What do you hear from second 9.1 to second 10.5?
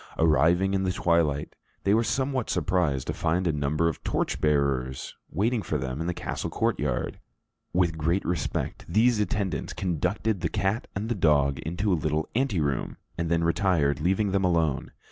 attendants conducted the